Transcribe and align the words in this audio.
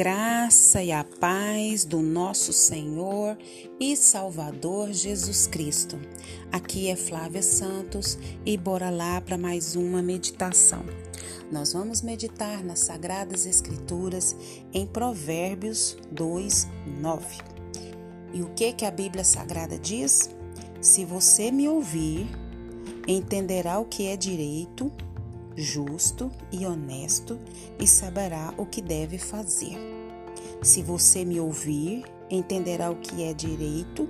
graça 0.00 0.82
e 0.82 0.92
a 0.92 1.04
paz 1.04 1.84
do 1.84 2.00
nosso 2.00 2.54
Senhor 2.54 3.36
e 3.78 3.94
Salvador 3.94 4.94
Jesus 4.94 5.46
Cristo. 5.46 6.00
Aqui 6.50 6.88
é 6.88 6.96
Flávia 6.96 7.42
Santos 7.42 8.16
e 8.46 8.56
bora 8.56 8.88
lá 8.88 9.20
para 9.20 9.36
mais 9.36 9.76
uma 9.76 10.00
meditação. 10.00 10.82
Nós 11.52 11.74
vamos 11.74 12.00
meditar 12.00 12.64
nas 12.64 12.78
Sagradas 12.78 13.44
Escrituras 13.44 14.34
em 14.72 14.86
Provérbios 14.86 15.98
2, 16.10 16.66
9. 16.98 17.26
E 18.32 18.40
o 18.40 18.48
que 18.54 18.72
que 18.72 18.86
a 18.86 18.90
Bíblia 18.90 19.22
Sagrada 19.22 19.78
diz? 19.78 20.30
Se 20.80 21.04
você 21.04 21.52
me 21.52 21.68
ouvir, 21.68 22.26
entenderá 23.06 23.78
o 23.78 23.84
que 23.84 24.06
é 24.06 24.16
direito 24.16 24.90
justo 25.56 26.30
e 26.52 26.66
honesto 26.66 27.38
e 27.78 27.86
saberá 27.86 28.54
o 28.56 28.66
que 28.66 28.80
deve 28.80 29.18
fazer. 29.18 29.76
Se 30.62 30.82
você 30.82 31.24
me 31.24 31.40
ouvir, 31.40 32.04
entenderá 32.30 32.90
o 32.90 32.96
que 32.96 33.22
é 33.22 33.32
direito, 33.32 34.06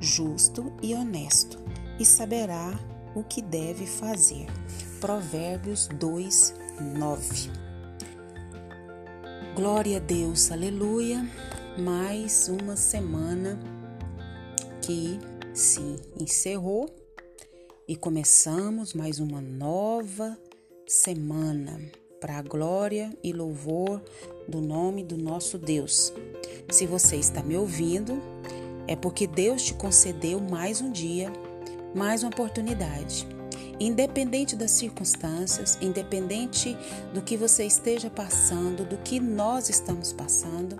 justo 0.00 0.72
e 0.82 0.94
honesto 0.94 1.58
e 1.98 2.04
saberá 2.04 2.72
o 3.14 3.22
que 3.22 3.42
deve 3.42 3.86
fazer. 3.86 4.46
Provérbios 5.00 5.88
2, 5.88 6.54
9. 6.98 7.50
Glória 9.54 9.98
a 9.98 10.00
Deus, 10.00 10.50
aleluia. 10.50 11.28
Mais 11.78 12.48
uma 12.48 12.76
semana 12.76 13.58
que 14.80 15.18
se 15.52 15.96
encerrou 16.18 16.88
e 17.86 17.96
começamos 17.96 18.94
mais 18.94 19.18
uma 19.18 19.40
nova 19.40 20.38
semana 20.90 21.80
para 22.20 22.38
a 22.38 22.42
glória 22.42 23.16
e 23.22 23.32
louvor 23.32 24.02
do 24.48 24.60
nome 24.60 25.04
do 25.04 25.16
nosso 25.16 25.56
Deus. 25.56 26.12
Se 26.68 26.84
você 26.84 27.14
está 27.14 27.44
me 27.44 27.56
ouvindo, 27.56 28.20
é 28.88 28.96
porque 28.96 29.24
Deus 29.24 29.62
te 29.62 29.74
concedeu 29.74 30.40
mais 30.40 30.80
um 30.80 30.90
dia, 30.90 31.32
mais 31.94 32.24
uma 32.24 32.30
oportunidade. 32.30 33.24
Independente 33.78 34.56
das 34.56 34.72
circunstâncias, 34.72 35.78
independente 35.80 36.76
do 37.14 37.22
que 37.22 37.36
você 37.36 37.64
esteja 37.64 38.10
passando, 38.10 38.84
do 38.84 38.96
que 38.98 39.20
nós 39.20 39.68
estamos 39.68 40.12
passando, 40.12 40.76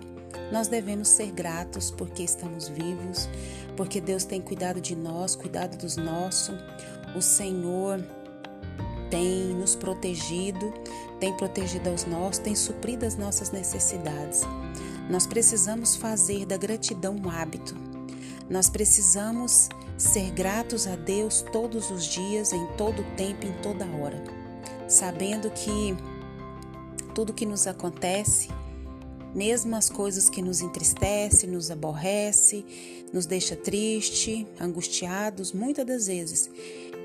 nós 0.51 0.67
devemos 0.67 1.07
ser 1.07 1.31
gratos 1.31 1.89
porque 1.89 2.21
estamos 2.21 2.67
vivos, 2.67 3.29
porque 3.77 4.01
Deus 4.01 4.25
tem 4.25 4.41
cuidado 4.41 4.81
de 4.81 4.93
nós, 4.93 5.37
cuidado 5.37 5.77
dos 5.77 5.95
nossos. 5.95 6.53
O 7.15 7.21
Senhor 7.21 8.05
tem 9.11 9.53
nos 9.53 9.75
protegido, 9.75 10.73
tem 11.19 11.35
protegido 11.35 11.89
aos 11.89 12.05
nossos, 12.05 12.39
tem 12.39 12.55
suprido 12.55 13.05
as 13.05 13.17
nossas 13.17 13.51
necessidades. 13.51 14.41
Nós 15.09 15.27
precisamos 15.27 15.95
fazer 15.95 16.45
da 16.45 16.55
gratidão 16.55 17.15
um 17.15 17.29
hábito. 17.29 17.75
Nós 18.49 18.69
precisamos 18.69 19.67
ser 19.97 20.31
gratos 20.31 20.87
a 20.87 20.95
Deus 20.95 21.45
todos 21.51 21.91
os 21.91 22.05
dias, 22.05 22.53
em 22.53 22.65
todo 22.77 23.03
tempo, 23.15 23.45
em 23.45 23.51
toda 23.61 23.85
hora, 23.85 24.23
sabendo 24.87 25.51
que 25.51 25.95
tudo 27.13 27.33
que 27.33 27.45
nos 27.45 27.67
acontece, 27.67 28.49
mesmo 29.35 29.75
as 29.75 29.89
coisas 29.89 30.29
que 30.29 30.41
nos 30.41 30.61
entristece, 30.61 31.45
nos 31.45 31.69
aborrece, 31.69 32.65
nos 33.13 33.25
deixa 33.25 33.55
triste, 33.55 34.47
angustiados, 34.59 35.51
muitas 35.51 35.85
das 35.85 36.07
vezes 36.07 36.49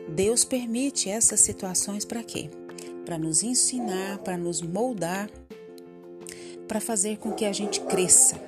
Deus 0.08 0.44
permite 0.44 1.10
essas 1.10 1.40
situações 1.40 2.04
para 2.04 2.22
quê? 2.22 2.48
Para 3.04 3.18
nos 3.18 3.42
ensinar, 3.42 4.18
para 4.18 4.36
nos 4.36 4.62
moldar, 4.62 5.28
para 6.68 6.80
fazer 6.80 7.18
com 7.18 7.32
que 7.32 7.44
a 7.44 7.52
gente 7.52 7.80
cresça. 7.80 8.40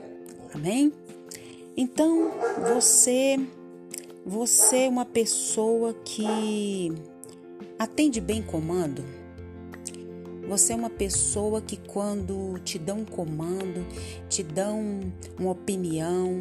Amém? 0.54 0.92
Então, 1.76 2.30
você 2.68 3.38
você 4.24 4.80
é 4.80 4.88
uma 4.88 5.06
pessoa 5.06 5.94
que 6.04 6.92
atende 7.78 8.20
bem 8.20 8.42
comando? 8.42 9.02
Você 10.48 10.72
é 10.72 10.76
uma 10.76 10.90
pessoa 10.90 11.60
que 11.60 11.76
quando 11.76 12.58
te 12.64 12.78
dão 12.78 13.00
um 13.00 13.04
comando, 13.04 13.86
te 14.28 14.42
dão 14.42 15.12
uma 15.38 15.52
opinião, 15.52 16.40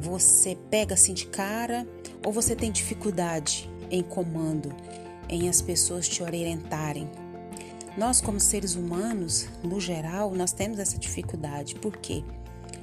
você 0.00 0.56
pega 0.70 0.94
assim 0.94 1.14
de 1.14 1.26
cara 1.26 1.86
ou 2.24 2.32
você 2.32 2.54
tem 2.54 2.70
dificuldade 2.70 3.68
em 3.90 4.02
comando, 4.02 4.74
em 5.28 5.48
as 5.48 5.60
pessoas 5.60 6.08
te 6.08 6.22
orientarem. 6.22 7.08
Nós, 7.96 8.20
como 8.20 8.38
seres 8.38 8.74
humanos, 8.74 9.48
no 9.62 9.80
geral, 9.80 10.30
nós 10.34 10.52
temos 10.52 10.78
essa 10.78 10.98
dificuldade. 10.98 11.74
Por 11.76 11.96
quê? 11.96 12.22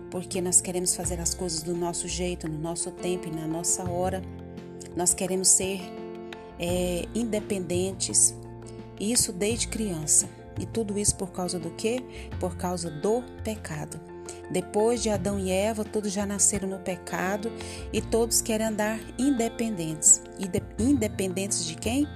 Porque 0.09 0.41
nós 0.41 0.59
queremos 0.59 0.95
fazer 0.95 1.19
as 1.19 1.33
coisas 1.33 1.61
do 1.61 1.75
nosso 1.75 2.07
jeito, 2.07 2.47
no 2.47 2.57
nosso 2.57 2.89
tempo 2.91 3.27
e 3.27 3.31
na 3.31 3.47
nossa 3.47 3.83
hora. 3.83 4.23
Nós 4.95 5.13
queremos 5.13 5.49
ser 5.49 5.81
é, 6.59 7.07
independentes, 7.13 8.35
isso 8.99 9.31
desde 9.31 9.67
criança. 9.67 10.27
E 10.59 10.65
tudo 10.65 10.99
isso 10.99 11.15
por 11.15 11.31
causa 11.31 11.59
do 11.59 11.71
quê? 11.71 12.03
Por 12.39 12.55
causa 12.55 12.89
do 12.89 13.23
pecado. 13.43 14.12
Depois 14.51 15.01
de 15.01 15.09
Adão 15.09 15.39
e 15.39 15.51
Eva, 15.51 15.83
todos 15.83 16.11
já 16.11 16.25
nasceram 16.25 16.67
no 16.67 16.79
pecado 16.79 17.51
e 17.91 18.01
todos 18.01 18.41
querem 18.41 18.67
andar 18.67 18.99
independentes. 19.17 20.21
Independentes 20.77 21.65
de 21.65 21.75
quem? 21.75 22.07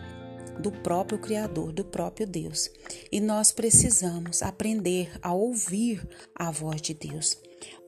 Do 0.59 0.71
próprio 0.71 1.19
Criador, 1.19 1.71
do 1.71 1.85
próprio 1.85 2.27
Deus. 2.27 2.69
E 3.11 3.19
nós 3.19 3.51
precisamos 3.51 4.41
aprender 4.41 5.11
a 5.21 5.33
ouvir 5.33 6.07
a 6.35 6.51
voz 6.51 6.81
de 6.81 6.93
Deus. 6.93 7.37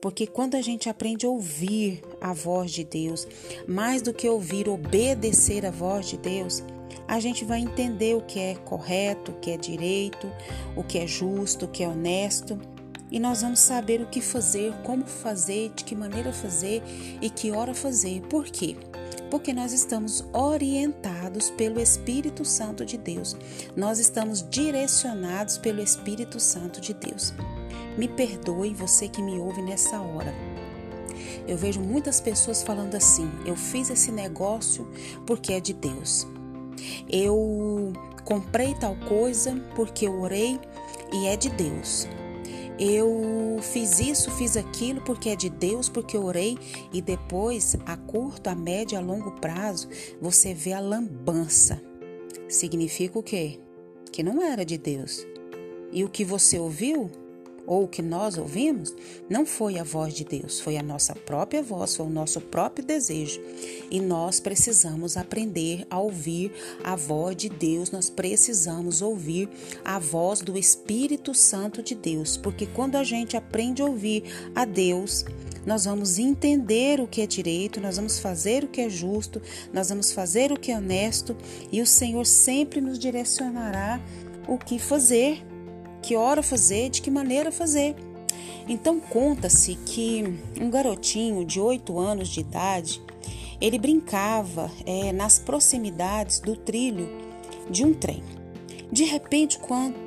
Porque 0.00 0.26
quando 0.26 0.56
a 0.56 0.62
gente 0.62 0.88
aprende 0.88 1.26
a 1.26 1.28
ouvir 1.28 2.02
a 2.20 2.32
voz 2.32 2.72
de 2.72 2.84
Deus, 2.84 3.26
mais 3.68 4.02
do 4.02 4.14
que 4.14 4.28
ouvir, 4.28 4.68
obedecer 4.68 5.66
a 5.66 5.70
voz 5.70 6.06
de 6.06 6.16
Deus, 6.16 6.62
a 7.06 7.18
gente 7.20 7.44
vai 7.44 7.60
entender 7.60 8.14
o 8.16 8.22
que 8.22 8.38
é 8.38 8.54
correto, 8.54 9.32
o 9.32 9.34
que 9.40 9.50
é 9.50 9.56
direito, 9.56 10.30
o 10.76 10.82
que 10.82 10.98
é 10.98 11.06
justo, 11.06 11.66
o 11.66 11.68
que 11.68 11.82
é 11.82 11.88
honesto 11.88 12.58
e 13.10 13.18
nós 13.18 13.42
vamos 13.42 13.58
saber 13.58 14.00
o 14.00 14.06
que 14.06 14.20
fazer, 14.20 14.72
como 14.84 15.04
fazer, 15.04 15.72
de 15.74 15.84
que 15.84 15.96
maneira 15.96 16.32
fazer 16.32 16.82
e 17.20 17.28
que 17.28 17.50
hora 17.50 17.74
fazer. 17.74 18.20
Por 18.22 18.44
quê? 18.44 18.76
Porque 19.30 19.52
nós 19.52 19.72
estamos 19.72 20.24
orientados 20.32 21.50
pelo 21.50 21.80
Espírito 21.80 22.44
Santo 22.44 22.84
de 22.84 22.96
Deus. 22.96 23.36
Nós 23.76 23.98
estamos 23.98 24.48
direcionados 24.48 25.58
pelo 25.58 25.82
Espírito 25.82 26.38
Santo 26.38 26.80
de 26.80 26.94
Deus. 26.94 27.34
Me 27.98 28.06
perdoe 28.08 28.74
você 28.74 29.08
que 29.08 29.22
me 29.22 29.38
ouve 29.38 29.60
nessa 29.62 30.00
hora. 30.00 30.32
Eu 31.46 31.56
vejo 31.56 31.80
muitas 31.80 32.20
pessoas 32.20 32.62
falando 32.62 32.94
assim: 32.94 33.30
eu 33.44 33.56
fiz 33.56 33.90
esse 33.90 34.12
negócio 34.12 34.88
porque 35.26 35.52
é 35.52 35.60
de 35.60 35.72
Deus. 35.72 36.26
Eu 37.08 37.92
comprei 38.24 38.74
tal 38.74 38.96
coisa 39.08 39.54
porque 39.74 40.06
eu 40.06 40.20
orei 40.20 40.58
e 41.12 41.26
é 41.26 41.36
de 41.36 41.50
Deus 41.50 42.06
eu 42.80 43.58
fiz 43.60 44.00
isso, 44.00 44.30
fiz 44.30 44.56
aquilo 44.56 45.02
porque 45.02 45.28
é 45.28 45.36
de 45.36 45.50
Deus, 45.50 45.90
porque 45.90 46.16
orei, 46.16 46.56
e 46.90 47.02
depois, 47.02 47.76
a 47.84 47.94
curto, 47.94 48.48
a 48.48 48.54
médio, 48.54 48.96
a 48.96 49.02
longo 49.02 49.32
prazo, 49.32 49.86
você 50.18 50.54
vê 50.54 50.72
a 50.72 50.80
lambança. 50.80 51.78
Significa 52.48 53.18
o 53.18 53.22
quê? 53.22 53.60
Que 54.10 54.22
não 54.22 54.42
era 54.42 54.64
de 54.64 54.78
Deus. 54.78 55.26
E 55.92 56.02
o 56.04 56.08
que 56.08 56.24
você 56.24 56.58
ouviu 56.58 57.10
ou 57.66 57.84
o 57.84 57.88
que 57.88 58.02
nós 58.02 58.36
ouvimos, 58.38 58.94
não 59.28 59.46
foi 59.46 59.78
a 59.78 59.84
voz 59.84 60.14
de 60.14 60.24
Deus, 60.24 60.60
foi 60.60 60.76
a 60.76 60.82
nossa 60.82 61.14
própria 61.14 61.62
voz, 61.62 61.96
foi 61.96 62.06
o 62.06 62.10
nosso 62.10 62.40
próprio 62.40 62.84
desejo. 62.84 63.40
E 63.90 64.00
nós 64.00 64.40
precisamos 64.40 65.16
aprender 65.16 65.86
a 65.90 65.98
ouvir 65.98 66.52
a 66.82 66.96
voz 66.96 67.36
de 67.36 67.48
Deus, 67.48 67.90
nós 67.90 68.10
precisamos 68.10 69.02
ouvir 69.02 69.48
a 69.84 69.98
voz 69.98 70.40
do 70.40 70.58
Espírito 70.58 71.34
Santo 71.34 71.82
de 71.82 71.94
Deus, 71.94 72.36
porque 72.36 72.66
quando 72.66 72.96
a 72.96 73.04
gente 73.04 73.36
aprende 73.36 73.82
a 73.82 73.86
ouvir 73.86 74.24
a 74.54 74.64
Deus, 74.64 75.24
nós 75.66 75.84
vamos 75.84 76.18
entender 76.18 77.00
o 77.00 77.06
que 77.06 77.20
é 77.20 77.26
direito, 77.26 77.80
nós 77.80 77.96
vamos 77.96 78.18
fazer 78.18 78.64
o 78.64 78.68
que 78.68 78.80
é 78.80 78.88
justo, 78.88 79.42
nós 79.72 79.90
vamos 79.90 80.12
fazer 80.12 80.52
o 80.52 80.58
que 80.58 80.72
é 80.72 80.76
honesto 80.76 81.36
e 81.70 81.80
o 81.80 81.86
Senhor 81.86 82.26
sempre 82.26 82.80
nos 82.80 82.98
direcionará 82.98 84.00
o 84.48 84.56
que 84.56 84.78
fazer 84.78 85.44
que 86.02 86.16
hora 86.16 86.42
fazer, 86.42 86.90
de 86.90 87.02
que 87.02 87.10
maneira 87.10 87.50
fazer. 87.52 87.94
Então 88.68 89.00
conta-se 89.00 89.74
que 89.74 90.24
um 90.60 90.70
garotinho 90.70 91.44
de 91.44 91.60
8 91.60 91.98
anos 91.98 92.28
de 92.28 92.40
idade, 92.40 93.02
ele 93.60 93.78
brincava 93.78 94.70
é, 94.86 95.12
nas 95.12 95.38
proximidades 95.38 96.40
do 96.40 96.56
trilho 96.56 97.08
de 97.68 97.84
um 97.84 97.92
trem. 97.92 98.22
De 98.92 99.04
repente, 99.04 99.58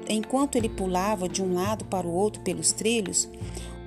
enquanto 0.09 0.55
ele 0.57 0.67
pulava 0.67 1.29
de 1.29 1.41
um 1.41 1.53
lado 1.53 1.85
para 1.85 2.05
o 2.05 2.11
outro 2.11 2.41
pelos 2.41 2.71
trilhos, 2.73 3.29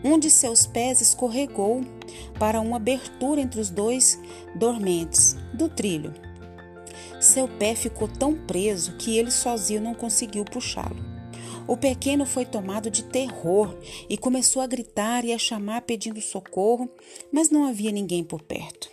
um 0.03 0.19
de 0.19 0.31
seus 0.31 0.67
pés 0.67 1.01
escorregou 1.01 1.83
para 2.39 2.61
uma 2.61 2.77
abertura 2.77 3.41
entre 3.41 3.61
os 3.61 3.71
dois 3.71 4.19
dormentes 4.55 5.37
do 5.53 5.69
trilho. 5.69 6.15
Seu 7.21 7.49
pé 7.49 7.75
ficou 7.75 8.09
tão 8.09 8.35
preso 8.35 8.93
que 8.93 9.19
ele 9.19 9.31
sozinho 9.31 9.81
não 9.81 9.95
conseguiu 9.95 10.45
puxá-lo. 10.45 11.06
O 11.69 11.77
pequeno 11.77 12.25
foi 12.25 12.45
tomado 12.45 12.89
de 12.89 13.03
terror 13.03 13.77
e 14.09 14.17
começou 14.17 14.63
a 14.63 14.67
gritar 14.67 15.25
e 15.25 15.33
a 15.33 15.39
chamar 15.39 15.83
pedindo 15.83 16.21
socorro, 16.21 16.89
mas 17.33 17.51
não 17.51 17.67
havia 17.67 17.91
ninguém 17.91 18.23
por 18.23 18.41
perto. 18.41 18.89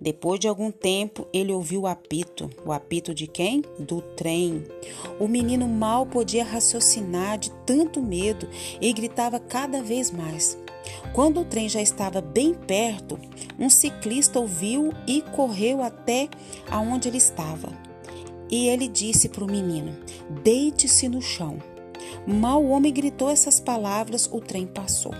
Depois 0.00 0.38
de 0.38 0.46
algum 0.46 0.70
tempo, 0.70 1.26
ele 1.32 1.52
ouviu 1.52 1.82
o 1.82 1.86
apito. 1.88 2.48
O 2.64 2.72
apito 2.72 3.12
de 3.12 3.26
quem? 3.26 3.62
Do 3.78 4.00
trem. 4.00 4.64
O 5.18 5.26
menino 5.26 5.66
mal 5.66 6.06
podia 6.06 6.44
raciocinar 6.44 7.38
de 7.38 7.50
tanto 7.66 8.00
medo 8.00 8.48
e 8.80 8.92
gritava 8.92 9.40
cada 9.40 9.82
vez 9.82 10.12
mais. 10.12 10.56
Quando 11.12 11.40
o 11.40 11.44
trem 11.44 11.68
já 11.68 11.80
estava 11.80 12.20
bem 12.20 12.54
perto, 12.54 13.18
um 13.58 13.68
ciclista 13.68 14.38
ouviu 14.38 14.92
e 15.06 15.20
correu 15.20 15.82
até 15.82 16.28
aonde 16.70 17.08
ele 17.08 17.18
estava. 17.18 17.72
E 18.50 18.68
ele 18.68 18.86
disse 18.86 19.28
para 19.28 19.44
o 19.44 19.50
menino: 19.50 19.96
Deite-se 20.42 21.08
no 21.08 21.20
chão. 21.22 21.73
Mal 22.26 22.62
o 22.62 22.70
homem 22.70 22.92
gritou 22.92 23.30
essas 23.30 23.60
palavras, 23.60 24.28
o 24.32 24.40
trem 24.40 24.66
passou. 24.66 25.14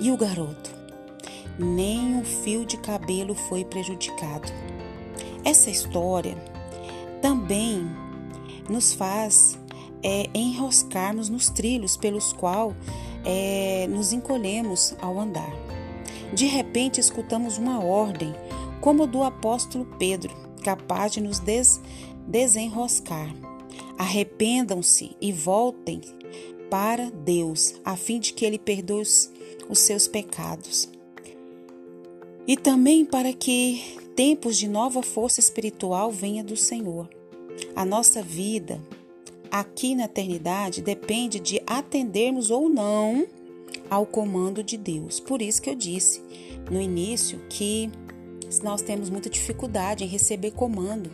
E 0.00 0.10
o 0.10 0.16
garoto? 0.16 0.70
Nem 1.58 2.16
um 2.16 2.24
fio 2.24 2.64
de 2.64 2.76
cabelo 2.78 3.34
foi 3.34 3.64
prejudicado. 3.64 4.50
Essa 5.44 5.70
história 5.70 6.36
também 7.20 7.86
nos 8.68 8.94
faz 8.94 9.58
é, 10.02 10.28
enroscarmos 10.34 11.28
nos 11.28 11.48
trilhos 11.48 11.96
pelos 11.96 12.32
quais 12.32 12.74
é, 13.24 13.86
nos 13.88 14.12
encolhemos 14.12 14.94
ao 15.00 15.18
andar. 15.18 15.52
De 16.32 16.46
repente, 16.46 16.98
escutamos 16.98 17.58
uma 17.58 17.84
ordem, 17.84 18.34
como 18.80 19.06
do 19.06 19.22
apóstolo 19.22 19.84
Pedro, 19.98 20.34
capaz 20.64 21.12
de 21.12 21.20
nos 21.20 21.38
des 21.38 21.80
desenroscar. 22.26 23.51
Arrependam-se 23.98 25.16
e 25.20 25.32
voltem 25.32 26.00
para 26.70 27.10
Deus, 27.10 27.74
a 27.84 27.96
fim 27.96 28.18
de 28.18 28.32
que 28.32 28.44
Ele 28.44 28.58
perdoe 28.58 29.02
os, 29.02 29.78
seus 29.78 30.08
pecados. 30.08 30.88
E 32.46 32.56
também 32.56 33.04
para 33.04 33.32
que 33.32 33.82
tempos 34.16 34.56
de 34.56 34.68
nova 34.68 35.02
força 35.02 35.38
espiritual 35.38 36.10
venha 36.10 36.42
do 36.42 36.56
Senhor. 36.56 37.08
A 37.76 37.84
nossa 37.84 38.22
vida 38.22 38.80
aqui 39.50 39.94
na 39.94 40.04
eternidade 40.04 40.80
depende 40.80 41.38
de 41.38 41.62
atendermos 41.66 42.50
ou 42.50 42.70
não 42.70 43.26
ao 43.90 44.06
comando 44.06 44.62
de 44.62 44.78
Deus. 44.78 45.20
Por 45.20 45.42
isso 45.42 45.60
que 45.60 45.68
eu 45.68 45.74
disse 45.74 46.22
no 46.70 46.80
início 46.80 47.38
que 47.50 47.90
nós 48.62 48.80
temos 48.80 49.10
muita 49.10 49.28
dificuldade 49.28 50.04
em 50.04 50.08
receber 50.08 50.52
comando. 50.52 51.10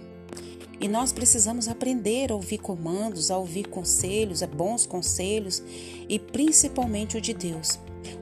E 0.80 0.86
nós 0.86 1.12
precisamos 1.12 1.66
aprender 1.66 2.30
a 2.30 2.34
ouvir 2.34 2.58
comandos, 2.58 3.30
a 3.30 3.36
ouvir 3.36 3.66
conselhos, 3.66 4.42
a 4.42 4.46
bons 4.46 4.86
conselhos 4.86 5.62
e 6.08 6.18
principalmente 6.18 7.16
o 7.16 7.20
de 7.20 7.34
Deus. 7.34 7.78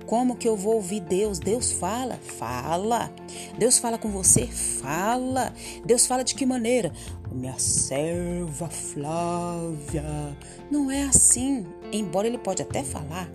Como 0.07 0.37
que 0.37 0.49
eu 0.49 0.57
vou 0.57 0.77
ouvir 0.77 1.01
Deus? 1.01 1.39
Deus 1.39 1.73
fala? 1.73 2.19
Fala. 2.39 3.13
Deus 3.59 3.79
fala 3.79 3.99
com 3.99 4.11
você? 4.11 4.47
Fala. 4.47 5.53
Deus 5.85 6.07
fala 6.07 6.25
de 6.25 6.35
que 6.35 6.47
maneira? 6.47 6.93
Minha 7.31 7.59
serva 7.59 8.69
Flávia. 8.69 10.37
Não 10.71 10.91
é 10.91 11.03
assim, 11.03 11.67
embora 11.93 12.27
ele 12.27 12.39
pode 12.39 12.63
até 12.63 12.83
falar. 12.83 13.31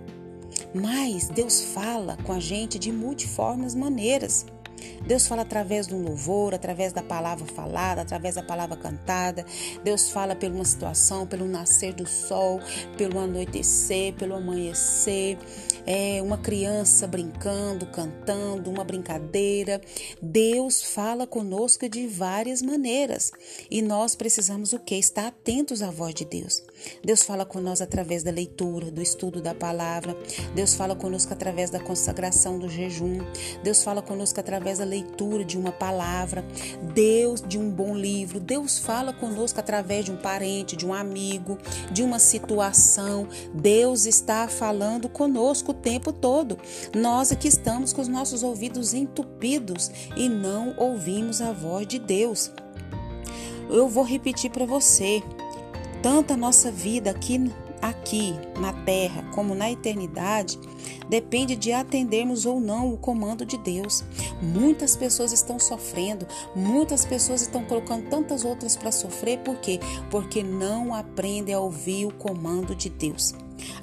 Mas 0.74 1.28
Deus 1.28 1.60
fala 1.60 2.16
com 2.24 2.32
a 2.32 2.40
gente 2.40 2.78
de 2.78 2.90
multiformes 2.90 3.74
maneiras. 3.74 4.46
Deus 5.06 5.26
fala 5.26 5.42
através 5.42 5.86
de 5.86 5.94
um 5.94 6.02
louvor, 6.02 6.54
através 6.54 6.92
da 6.92 7.02
palavra 7.02 7.46
falada, 7.46 8.02
através 8.02 8.36
da 8.36 8.42
palavra 8.42 8.76
cantada. 8.76 9.44
Deus 9.82 10.10
fala 10.10 10.34
por 10.36 10.50
uma 10.50 10.64
situação, 10.64 11.26
pelo 11.26 11.46
nascer 11.46 11.92
do 11.92 12.06
sol, 12.06 12.60
pelo 12.96 13.18
anoitecer, 13.18 14.14
pelo 14.14 14.34
amanhecer. 14.34 15.38
É 15.84 16.22
uma 16.22 16.38
criança 16.38 17.06
brincando, 17.06 17.86
cantando, 17.86 18.70
uma 18.70 18.84
brincadeira. 18.84 19.80
Deus 20.20 20.82
fala 20.82 21.26
conosco 21.26 21.88
de 21.88 22.06
várias 22.06 22.62
maneiras 22.62 23.32
e 23.70 23.82
nós 23.82 24.14
precisamos 24.14 24.72
o 24.72 24.78
que? 24.78 24.94
Estar 24.94 25.26
atentos 25.26 25.82
à 25.82 25.90
voz 25.90 26.14
de 26.14 26.24
Deus. 26.24 26.62
Deus 27.04 27.22
fala 27.22 27.44
com 27.44 27.60
nós 27.60 27.80
através 27.80 28.22
da 28.22 28.30
leitura, 28.30 28.90
do 28.90 29.02
estudo 29.02 29.40
da 29.40 29.54
palavra. 29.54 30.16
Deus 30.54 30.74
fala 30.74 30.94
conosco 30.94 31.32
através 31.32 31.70
da 31.70 31.80
consagração 31.80 32.58
do 32.58 32.68
jejum. 32.68 33.18
Deus 33.62 33.82
fala 33.82 34.02
conosco 34.02 34.38
através 34.38 34.78
da 34.78 34.84
leitura 34.84 35.44
de 35.44 35.58
uma 35.58 35.72
palavra. 35.72 36.44
Deus 36.94 37.42
de 37.42 37.58
um 37.58 37.70
bom 37.70 37.94
livro. 37.94 38.40
Deus 38.40 38.78
fala 38.78 39.12
conosco 39.12 39.58
através 39.60 40.04
de 40.04 40.12
um 40.12 40.16
parente, 40.16 40.76
de 40.76 40.86
um 40.86 40.94
amigo, 40.94 41.58
de 41.90 42.02
uma 42.02 42.18
situação. 42.18 43.28
Deus 43.54 44.06
está 44.06 44.48
falando 44.48 45.08
conosco 45.08 45.72
o 45.72 45.74
tempo 45.74 46.12
todo. 46.12 46.58
Nós 46.94 47.32
aqui 47.32 47.48
estamos 47.48 47.92
com 47.92 48.00
os 48.00 48.08
nossos 48.08 48.42
ouvidos 48.42 48.94
entupidos 48.94 49.90
e 50.16 50.28
não 50.28 50.74
ouvimos 50.76 51.40
a 51.40 51.52
voz 51.52 51.86
de 51.86 51.98
Deus. 51.98 52.50
Eu 53.68 53.88
vou 53.88 54.04
repetir 54.04 54.50
para 54.50 54.66
você 54.66 55.22
tanto 56.02 56.32
a 56.32 56.36
nossa 56.36 56.70
vida 56.70 57.10
aqui, 57.10 57.50
aqui 57.80 58.34
na 58.60 58.72
terra 58.72 59.22
como 59.32 59.54
na 59.54 59.70
eternidade 59.70 60.58
depende 61.08 61.54
de 61.54 61.72
atendermos 61.72 62.46
ou 62.46 62.60
não 62.60 62.92
o 62.92 62.96
comando 62.96 63.44
de 63.44 63.56
Deus. 63.58 64.02
Muitas 64.40 64.96
pessoas 64.96 65.32
estão 65.32 65.58
sofrendo, 65.58 66.26
muitas 66.56 67.04
pessoas 67.04 67.42
estão 67.42 67.64
colocando 67.64 68.08
tantas 68.08 68.44
outras 68.44 68.76
para 68.76 68.90
sofrer, 68.90 69.38
por 69.40 69.56
quê? 69.56 69.78
Porque 70.10 70.42
não 70.42 70.94
aprendem 70.94 71.54
a 71.54 71.60
ouvir 71.60 72.06
o 72.06 72.14
comando 72.14 72.74
de 72.74 72.88
Deus. 72.88 73.34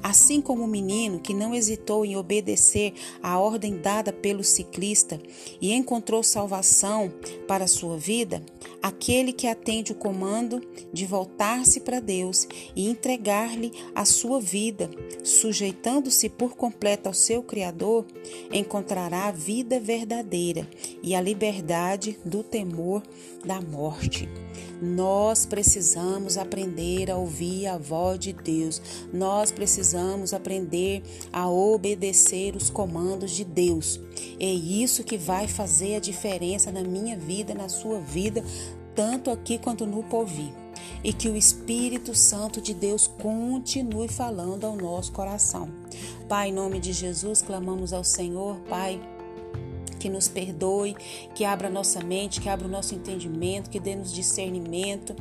Assim 0.01 0.41
como 0.41 0.63
o 0.63 0.67
menino 0.67 1.19
que 1.19 1.33
não 1.33 1.53
hesitou 1.53 2.05
em 2.05 2.15
obedecer 2.15 2.93
à 3.21 3.37
ordem 3.37 3.77
dada 3.77 4.13
pelo 4.13 4.43
ciclista 4.43 5.21
e 5.61 5.73
encontrou 5.73 6.23
salvação 6.23 7.11
para 7.47 7.65
a 7.65 7.67
sua 7.67 7.97
vida, 7.97 8.43
aquele 8.81 9.33
que 9.33 9.47
atende 9.47 9.91
o 9.91 9.95
comando 9.95 10.61
de 10.93 11.05
voltar-se 11.05 11.81
para 11.81 11.99
Deus 11.99 12.47
e 12.75 12.89
entregar-lhe 12.89 13.71
a 13.93 14.05
sua 14.05 14.39
vida, 14.39 14.89
sujeitando-se 15.23 16.29
por 16.29 16.55
completo 16.55 17.07
ao 17.07 17.13
seu 17.13 17.43
Criador, 17.43 18.05
encontrará 18.51 19.27
a 19.27 19.31
vida 19.31 19.79
verdadeira 19.79 20.67
e 21.03 21.15
a 21.15 21.21
liberdade 21.21 22.19
do 22.23 22.43
temor 22.43 23.03
da 23.45 23.61
morte. 23.61 24.29
Nós 24.81 25.45
precisamos 25.45 26.37
aprender 26.37 27.11
a 27.11 27.17
ouvir 27.17 27.67
a 27.67 27.77
voz 27.77 28.17
de 28.19 28.31
Deus. 28.33 28.81
Nós 29.13 29.51
precisamos 29.51 30.33
aprender 30.33 31.03
a 31.31 31.49
obedecer 31.49 32.55
os 32.55 32.69
comandos 32.69 33.31
de 33.31 33.43
Deus. 33.43 33.99
É 34.39 34.51
isso 34.51 35.03
que 35.03 35.17
vai 35.17 35.47
fazer 35.47 35.95
a 35.95 35.99
diferença 35.99 36.71
na 36.71 36.81
minha 36.81 37.17
vida, 37.17 37.53
na 37.53 37.67
sua 37.67 37.99
vida, 37.99 38.43
tanto 38.95 39.29
aqui 39.29 39.57
quanto 39.57 39.85
no 39.85 40.03
porvir. 40.03 40.53
E 41.03 41.11
que 41.13 41.29
o 41.29 41.35
Espírito 41.35 42.15
Santo 42.15 42.61
de 42.61 42.73
Deus 42.73 43.07
continue 43.07 44.07
falando 44.07 44.65
ao 44.65 44.75
nosso 44.75 45.11
coração. 45.11 45.69
Pai, 46.27 46.49
em 46.49 46.53
nome 46.53 46.79
de 46.79 46.93
Jesus, 46.93 47.41
clamamos 47.41 47.91
ao 47.91 48.03
Senhor, 48.03 48.57
Pai 48.69 48.99
que 49.99 50.09
nos 50.09 50.27
perdoe, 50.27 50.95
que 51.35 51.45
abra 51.45 51.69
nossa 51.69 52.01
mente, 52.03 52.41
que 52.41 52.49
abra 52.49 52.67
o 52.67 52.71
nosso 52.71 52.95
entendimento, 52.95 53.69
que 53.69 53.79
dê-nos 53.79 54.11
discernimento. 54.13 55.15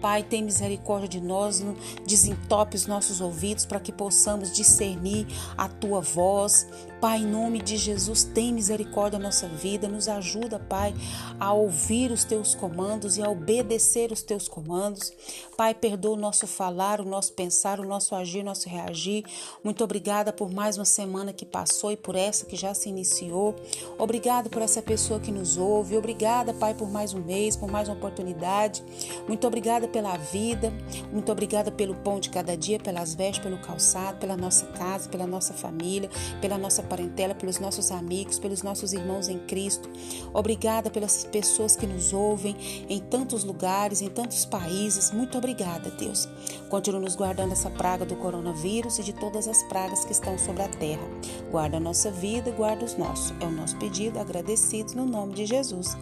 Pai, 0.00 0.22
tem 0.22 0.42
misericórdia 0.42 1.08
de 1.08 1.20
nós, 1.20 1.62
desentope 2.06 2.76
os 2.76 2.86
nossos 2.86 3.20
ouvidos 3.20 3.66
para 3.66 3.80
que 3.80 3.92
possamos 3.92 4.52
discernir 4.52 5.26
a 5.58 5.68
tua 5.68 6.00
voz. 6.00 6.66
Pai, 7.00 7.18
em 7.18 7.26
nome 7.26 7.60
de 7.60 7.78
Jesus, 7.78 8.24
tem 8.24 8.52
misericórdia 8.52 9.18
da 9.18 9.24
nossa 9.24 9.48
vida, 9.48 9.88
nos 9.88 10.06
ajuda, 10.06 10.58
Pai, 10.58 10.94
a 11.38 11.52
ouvir 11.52 12.10
os 12.10 12.24
teus 12.24 12.54
comandos 12.54 13.16
e 13.16 13.22
a 13.22 13.28
obedecer 13.28 14.12
os 14.12 14.22
teus 14.22 14.46
comandos. 14.46 15.10
Pai, 15.56 15.74
perdoa 15.74 16.12
o 16.12 16.20
nosso 16.20 16.46
falar, 16.46 17.00
o 17.00 17.04
nosso 17.04 17.32
pensar, 17.32 17.80
o 17.80 17.86
nosso 17.86 18.14
agir, 18.14 18.40
o 18.40 18.44
nosso 18.44 18.68
reagir. 18.68 19.24
Muito 19.64 19.82
obrigada 19.82 20.30
por 20.30 20.50
mais 20.52 20.76
uma 20.76 20.84
semana 20.84 21.32
que 21.32 21.46
passou 21.46 21.90
e 21.90 21.96
por 21.96 22.14
essa 22.14 22.44
que 22.44 22.56
já 22.56 22.74
se 22.74 22.90
iniciou. 22.90 23.56
Obrigada 23.98 24.19
por 24.50 24.60
essa 24.60 24.82
pessoa 24.82 25.18
que 25.18 25.32
nos 25.32 25.56
ouve. 25.56 25.96
Obrigada, 25.96 26.52
Pai, 26.52 26.74
por 26.74 26.90
mais 26.90 27.14
um 27.14 27.20
mês, 27.20 27.56
por 27.56 27.70
mais 27.70 27.88
uma 27.88 27.96
oportunidade. 27.96 28.84
Muito 29.26 29.46
obrigada 29.46 29.88
pela 29.88 30.16
vida. 30.16 30.72
Muito 31.10 31.32
obrigada 31.32 31.70
pelo 31.70 31.94
pão 31.94 32.20
de 32.20 32.28
cada 32.28 32.56
dia, 32.56 32.78
pelas 32.78 33.14
vestes, 33.14 33.42
pelo 33.42 33.58
calçado, 33.58 34.18
pela 34.18 34.36
nossa 34.36 34.66
casa, 34.66 35.08
pela 35.08 35.26
nossa 35.26 35.54
família, 35.54 36.10
pela 36.40 36.58
nossa 36.58 36.82
parentela, 36.82 37.34
pelos 37.34 37.58
nossos 37.58 37.90
amigos, 37.90 38.38
pelos 38.38 38.62
nossos 38.62 38.92
irmãos 38.92 39.28
em 39.28 39.38
Cristo. 39.38 39.88
Obrigada 40.34 40.90
pelas 40.90 41.24
pessoas 41.24 41.74
que 41.74 41.86
nos 41.86 42.12
ouvem 42.12 42.56
em 42.88 42.98
tantos 42.98 43.42
lugares, 43.42 44.02
em 44.02 44.10
tantos 44.10 44.44
países. 44.44 45.10
Muito 45.12 45.38
obrigada, 45.38 45.90
Deus. 45.90 46.28
Continua 46.70 47.00
nos 47.00 47.16
guardando 47.16 47.50
essa 47.50 47.68
praga 47.68 48.06
do 48.06 48.14
coronavírus 48.14 49.00
e 49.00 49.02
de 49.02 49.12
todas 49.12 49.48
as 49.48 49.60
pragas 49.64 50.04
que 50.04 50.12
estão 50.12 50.38
sobre 50.38 50.62
a 50.62 50.68
terra. 50.68 51.02
Guarda 51.50 51.78
a 51.78 51.80
nossa 51.80 52.12
vida, 52.12 52.52
guarda 52.52 52.84
os 52.84 52.96
nossos. 52.96 53.34
É 53.40 53.44
o 53.44 53.50
nosso 53.50 53.76
pedido, 53.76 54.20
agradecidos 54.20 54.94
no 54.94 55.04
nome 55.04 55.34
de 55.34 55.46
Jesus. 55.46 55.96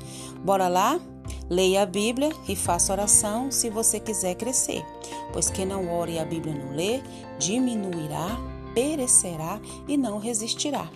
Bora 0.45 0.69
lá? 0.69 1.01
Leia 1.49 1.83
a 1.83 1.87
Bíblia 1.87 2.31
e 2.47 2.55
faça 2.55 2.93
oração 2.93 3.51
se 3.51 3.71
você 3.71 3.99
quiser 3.99 4.35
crescer, 4.35 4.85
pois 5.33 5.49
quem 5.49 5.65
não 5.65 5.91
ora 5.91 6.11
e 6.11 6.19
a 6.19 6.25
Bíblia 6.25 6.55
não 6.55 6.77
lê, 6.77 7.01
diminuirá, 7.39 8.39
perecerá 8.75 9.59
e 9.87 9.97
não 9.97 10.19
resistirá. 10.19 10.91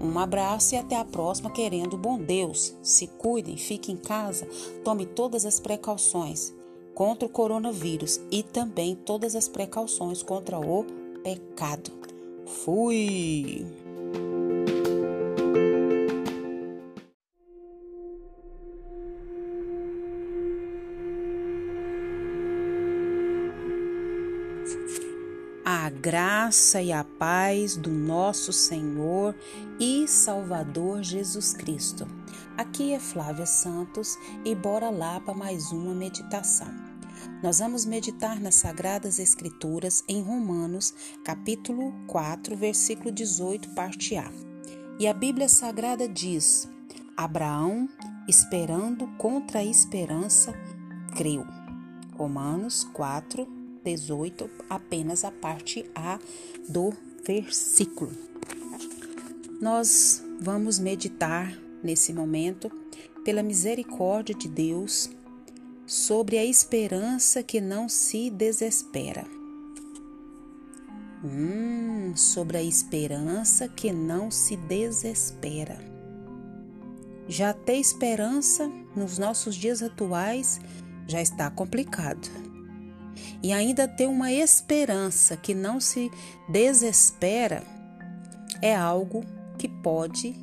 Um 0.00 0.18
abraço 0.18 0.74
e 0.74 0.78
até 0.78 0.96
a 0.96 1.04
próxima, 1.04 1.50
querendo 1.50 1.98
bom 1.98 2.18
Deus. 2.18 2.74
Se 2.82 3.06
cuidem, 3.06 3.58
fiquem 3.58 3.94
em 3.94 3.98
casa, 3.98 4.48
tome 4.82 5.04
todas 5.04 5.44
as 5.44 5.60
precauções 5.60 6.55
contra 6.96 7.26
o 7.26 7.30
coronavírus 7.30 8.18
e 8.30 8.42
também 8.42 8.96
todas 8.96 9.36
as 9.36 9.46
precauções 9.46 10.22
contra 10.22 10.58
o 10.58 10.82
pecado. 11.22 11.92
Fui! 12.46 13.66
a 25.64 25.90
graça 25.90 26.80
e 26.80 26.92
a 26.92 27.04
paz 27.04 27.76
do 27.76 27.90
nosso 27.90 28.52
Senhor 28.52 29.34
e 29.78 30.06
Salvador 30.08 31.02
Jesus 31.02 31.52
Cristo. 31.52 32.06
Aqui 32.56 32.92
é 32.92 33.00
Flávia 33.00 33.46
Santos 33.46 34.16
e 34.44 34.54
bora 34.54 34.88
lá 34.88 35.20
para 35.20 35.34
mais 35.34 35.72
uma 35.72 35.92
meditação. 35.92 36.85
Nós 37.42 37.58
vamos 37.58 37.84
meditar 37.84 38.40
nas 38.40 38.54
Sagradas 38.54 39.18
Escrituras 39.18 40.02
em 40.08 40.22
Romanos, 40.22 40.94
capítulo 41.22 41.92
4, 42.06 42.56
versículo 42.56 43.12
18, 43.12 43.74
parte 43.74 44.16
A. 44.16 44.32
E 44.98 45.06
a 45.06 45.12
Bíblia 45.12 45.46
Sagrada 45.46 46.08
diz: 46.08 46.66
Abraão, 47.14 47.88
esperando 48.26 49.06
contra 49.18 49.58
a 49.58 49.64
esperança, 49.64 50.54
creu. 51.14 51.46
Romanos 52.14 52.84
4, 52.94 53.46
18, 53.84 54.50
apenas 54.70 55.22
a 55.22 55.30
parte 55.30 55.84
A 55.94 56.18
do 56.66 56.90
versículo. 57.22 58.12
Nós 59.60 60.24
vamos 60.40 60.78
meditar 60.78 61.54
nesse 61.82 62.14
momento 62.14 62.70
pela 63.22 63.42
misericórdia 63.42 64.34
de 64.34 64.48
Deus 64.48 65.10
sobre 65.86 66.36
a 66.36 66.44
esperança 66.44 67.42
que 67.42 67.60
não 67.60 67.88
se 67.88 68.28
desespera. 68.28 69.24
Hum, 71.24 72.12
sobre 72.16 72.58
a 72.58 72.62
esperança 72.62 73.68
que 73.68 73.92
não 73.92 74.30
se 74.30 74.56
desespera. 74.56 75.78
Já 77.28 77.52
ter 77.52 77.78
esperança 77.78 78.70
nos 78.94 79.18
nossos 79.18 79.54
dias 79.54 79.82
atuais 79.82 80.60
já 81.06 81.20
está 81.20 81.50
complicado 81.50 82.28
e 83.42 83.52
ainda 83.52 83.86
ter 83.86 84.06
uma 84.06 84.32
esperança 84.32 85.36
que 85.36 85.54
não 85.54 85.80
se 85.80 86.10
desespera 86.48 87.62
é 88.60 88.74
algo 88.74 89.24
que 89.58 89.68
pode 89.68 90.34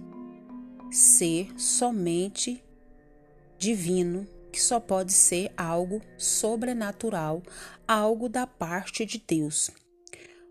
ser 0.91 1.51
somente 1.57 2.63
divino, 3.57 4.27
que 4.53 4.62
só 4.62 4.79
pode 4.79 5.12
ser 5.12 5.51
algo 5.57 6.00
sobrenatural, 6.15 7.41
algo 7.88 8.29
da 8.29 8.45
parte 8.45 9.03
de 9.03 9.22
Deus. 9.27 9.72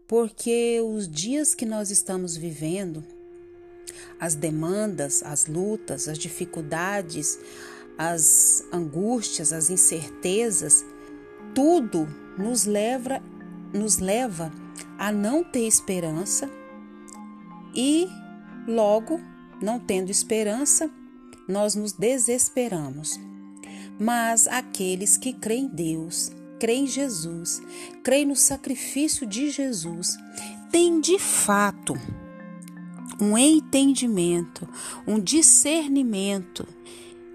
Porque 0.09 0.81
os 0.85 1.09
dias 1.09 1.55
que 1.55 1.65
nós 1.65 1.89
estamos 1.93 2.37
vivendo, 2.37 3.05
as 4.19 4.35
demandas, 4.35 5.23
as 5.23 5.47
lutas, 5.47 6.09
as 6.09 6.19
dificuldades, 6.19 7.39
as 7.97 8.65
angústias, 8.73 9.53
as 9.53 9.71
incertezas, 9.71 10.85
tudo 11.55 12.09
nos 12.37 12.65
leva, 12.65 13.23
nos 13.73 13.99
leva 13.99 14.51
a 14.99 15.13
não 15.13 15.45
ter 15.45 15.67
esperança 15.69 16.51
e 17.73 18.09
logo, 18.67 19.21
não 19.63 19.79
tendo 19.79 20.11
esperança, 20.11 20.91
nós 21.47 21.77
nos 21.77 21.93
desesperamos. 21.93 23.32
Mas 24.03 24.49
aqueles 24.49 25.17
que 25.17 25.33
creem 25.33 25.67
em 25.67 25.69
Deus, 25.69 26.33
creem 26.59 26.83
em 26.83 26.87
Jesus, 26.89 27.63
creem 28.03 28.27
no 28.27 28.35
sacrifício 28.35 29.25
de 29.25 29.49
Jesus, 29.49 30.19
têm 30.73 31.01
de 31.01 31.21
fato 31.21 31.95
um 33.21 33.39
entendimento, 33.39 34.69
um 35.07 35.21
discernimento 35.21 36.67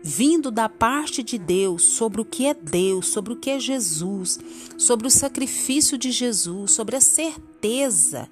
vindo 0.04 0.52
da 0.52 0.68
parte 0.68 1.24
de 1.24 1.38
Deus 1.38 1.84
sobre 1.84 2.20
o 2.20 2.26
que 2.26 2.46
é 2.46 2.54
Deus, 2.54 3.08
sobre 3.08 3.32
o 3.32 3.38
que 3.38 3.50
é 3.50 3.60
Jesus, 3.62 4.38
sobre 4.78 5.08
o 5.08 5.12
sacrifício 5.12 5.98
de 5.98 6.12
Jesus, 6.12 6.72
sobre 6.72 6.98
a 6.98 7.02
certeza 7.02 8.30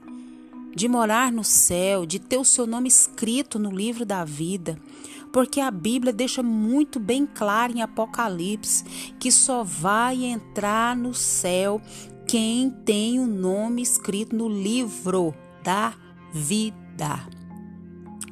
de 0.76 0.90
morar 0.90 1.32
no 1.32 1.44
céu, 1.46 2.06
de 2.06 2.20
ter 2.20 2.36
o 2.36 2.44
seu 2.44 2.68
nome 2.68 2.90
escrito 2.90 3.58
no 3.58 3.72
livro 3.72 4.06
da 4.06 4.26
vida. 4.26 4.78
Porque 5.36 5.60
a 5.60 5.70
Bíblia 5.70 6.14
deixa 6.14 6.42
muito 6.42 6.98
bem 6.98 7.26
claro 7.26 7.74
em 7.76 7.82
Apocalipse 7.82 8.86
que 9.20 9.30
só 9.30 9.66
vai 9.66 10.24
entrar 10.24 10.96
no 10.96 11.14
céu 11.14 11.82
quem 12.26 12.70
tem 12.70 13.20
o 13.20 13.28
nome 13.28 13.82
escrito 13.82 14.34
no 14.34 14.48
livro 14.48 15.36
da 15.62 15.94
vida. 16.32 17.20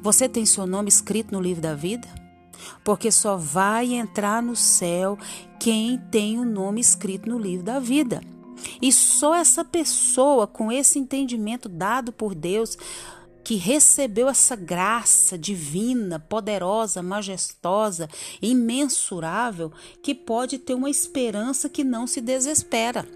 Você 0.00 0.26
tem 0.30 0.46
seu 0.46 0.66
nome 0.66 0.88
escrito 0.88 1.34
no 1.34 1.42
livro 1.42 1.60
da 1.60 1.74
vida? 1.74 2.08
porque 2.82 3.10
só 3.10 3.36
vai 3.36 3.92
entrar 3.92 4.42
no 4.42 4.56
céu 4.56 5.18
quem 5.60 5.98
tem 6.10 6.38
o 6.38 6.44
nome 6.44 6.80
escrito 6.80 7.28
no 7.28 7.38
livro 7.38 7.64
da 7.64 7.78
vida. 7.78 8.22
E 8.80 8.90
só 8.90 9.34
essa 9.34 9.62
pessoa 9.62 10.46
com 10.46 10.72
esse 10.72 10.98
entendimento 10.98 11.68
dado 11.68 12.12
por 12.12 12.34
Deus 12.34 12.78
que 13.44 13.56
recebeu 13.56 14.26
essa 14.26 14.56
graça 14.56 15.36
divina, 15.36 16.18
poderosa, 16.18 17.02
majestosa, 17.02 18.08
imensurável, 18.40 19.70
que 20.02 20.14
pode 20.14 20.58
ter 20.58 20.72
uma 20.72 20.88
esperança 20.88 21.68
que 21.68 21.84
não 21.84 22.06
se 22.06 22.22
desespera. 22.22 23.06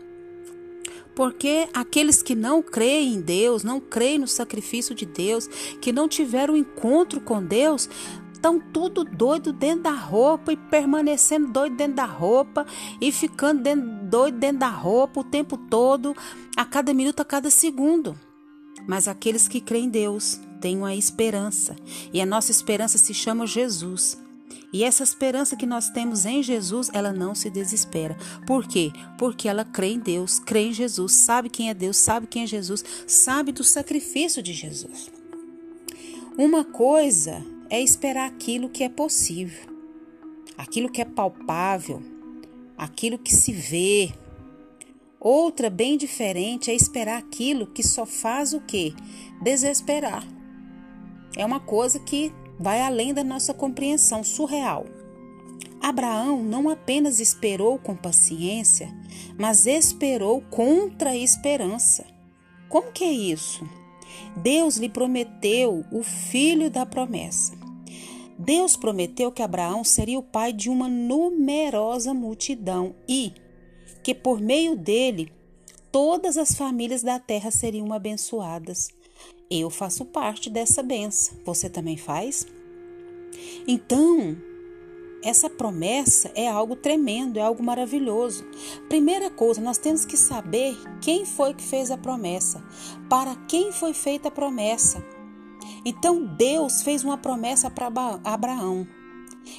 Porque 1.17 1.67
aqueles 1.73 2.23
que 2.23 2.35
não 2.35 2.63
creem 2.63 3.15
em 3.15 3.21
Deus, 3.21 3.65
não 3.65 3.81
creem 3.81 4.19
no 4.19 4.29
sacrifício 4.29 4.95
de 4.95 5.07
Deus, 5.07 5.49
que 5.81 5.93
não 5.93 6.07
tiveram 6.07 6.57
encontro 6.57 7.21
com 7.21 7.43
Deus, 7.43 7.89
estão 8.33 8.61
tudo 8.61 9.03
doido 9.03 9.53
dentro 9.53 9.85
da 9.85 9.95
roupa 9.95 10.53
e 10.53 10.57
permanecendo 10.57 11.49
doido 11.49 11.75
dentro 11.75 11.95
da 11.95 12.05
roupa 12.05 12.65
e 13.01 13.11
ficando 13.11 13.63
dentro, 13.63 13.89
doido 14.05 14.39
dentro 14.39 14.59
da 14.59 14.69
roupa 14.69 15.21
o 15.21 15.25
tempo 15.25 15.57
todo, 15.57 16.15
a 16.57 16.65
cada 16.65 16.95
minuto, 16.95 17.21
a 17.21 17.25
cada 17.25 17.51
segundo. 17.51 18.28
Mas 18.89 19.07
aqueles 19.07 19.47
que 19.47 19.61
creem 19.61 19.85
em 19.85 19.91
Deus 19.91 20.41
têm 20.63 20.79
uma 20.79 20.95
esperança 20.95 21.77
e 22.11 22.23
a 22.23 22.27
nossa 22.27 22.51
esperança 22.51 22.97
se 22.97 23.13
chama 23.13 23.47
Jesus. 23.47 24.19
E 24.73 24.83
essa 24.83 25.03
esperança 25.03 25.57
que 25.57 25.67
nós 25.67 25.91
temos 25.91 26.25
em 26.25 26.43
Jesus, 26.43 26.91
ela 26.95 27.13
não 27.13 27.35
se 27.35 27.51
desespera. 27.51 28.17
Por 28.47 28.67
quê? 28.67 28.91
Porque 29.19 29.47
ela 29.47 29.65
crê 29.65 29.89
em 29.89 29.99
Deus, 29.99 30.39
crê 30.39 30.69
em 30.69 30.73
Jesus, 30.73 31.13
sabe 31.13 31.51
quem 31.51 31.69
é 31.69 31.75
Deus, 31.75 31.99
sabe 31.99 32.27
quem 32.27 32.45
é 32.45 32.47
Jesus, 32.47 32.83
sabe 33.07 33.53
do 33.53 33.63
sacrifício 33.63 34.43
de 34.43 34.55
Jesus. 34.55 35.11
Uma 36.39 36.65
coisa 36.65 37.45
é 37.69 37.83
esperar 37.83 38.27
aquilo 38.27 38.71
que 38.71 38.85
é 38.85 38.89
possível, 38.89 39.69
aquilo 40.57 40.91
que 40.91 41.03
é 41.03 41.05
palpável, 41.05 42.03
aquilo 42.77 43.19
que 43.19 43.35
se 43.35 43.53
vê. 43.53 44.13
Outra 45.21 45.69
bem 45.69 45.97
diferente 45.97 46.71
é 46.71 46.75
esperar 46.75 47.19
aquilo 47.19 47.67
que 47.67 47.83
só 47.83 48.07
faz 48.07 48.53
o 48.53 48.61
quê? 48.61 48.95
Desesperar. 49.43 50.25
É 51.37 51.45
uma 51.45 51.59
coisa 51.59 51.99
que 51.99 52.33
vai 52.59 52.81
além 52.81 53.13
da 53.13 53.25
nossa 53.25 53.53
compreensão 53.53 54.23
surreal. 54.23 54.87
Abraão 55.81 56.43
não 56.43 56.69
apenas 56.69 57.19
esperou 57.19 57.79
com 57.79 57.97
paciência, 57.97 58.93
mas 59.39 59.67
esperou 59.67 60.41
contra 60.51 61.11
a 61.11 61.17
esperança. 61.17 62.05
Como 62.69 62.93
que 62.93 63.05
é 63.05 63.13
isso? 63.13 63.69
Deus 64.37 64.77
lhe 64.77 64.89
prometeu 64.89 65.85
o 65.91 66.03
filho 66.03 66.71
da 66.71 66.87
promessa. 66.87 67.57
Deus 68.39 68.77
prometeu 68.77 69.33
que 69.33 69.43
Abraão 69.43 69.83
seria 69.83 70.19
o 70.19 70.23
pai 70.23 70.53
de 70.53 70.71
uma 70.71 70.89
numerosa 70.89 72.15
multidão 72.15 72.95
e 73.09 73.33
que 74.09 74.15
por 74.15 74.41
meio 74.41 74.75
dele 74.75 75.31
todas 75.93 76.39
as 76.39 76.55
famílias 76.55 77.03
da 77.03 77.19
terra 77.19 77.51
seriam 77.51 77.93
abençoadas. 77.93 78.89
Eu 79.51 79.69
faço 79.69 80.03
parte 80.07 80.49
dessa 80.49 80.83
benção. 80.83 81.37
Você 81.45 81.69
também 81.69 81.99
faz? 81.99 82.47
Então, 83.67 84.35
essa 85.23 85.51
promessa 85.51 86.33
é 86.35 86.49
algo 86.49 86.75
tremendo, 86.75 87.39
é 87.39 87.43
algo 87.43 87.63
maravilhoso. 87.63 88.47
Primeira 88.89 89.29
coisa, 89.29 89.61
nós 89.61 89.77
temos 89.77 90.07
que 90.07 90.17
saber 90.17 90.75
quem 91.03 91.27
foi 91.27 91.53
que 91.53 91.63
fez 91.63 91.91
a 91.91 91.99
promessa, 91.99 92.65
para 93.11 93.37
quem 93.47 93.73
foi 93.73 93.93
feita 93.93 94.29
a 94.29 94.31
promessa. 94.31 95.05
Então 95.85 96.25
Deus 96.25 96.81
fez 96.81 97.05
uma 97.05 97.19
promessa 97.19 97.69
para 97.69 97.93
Abraão. 98.25 98.89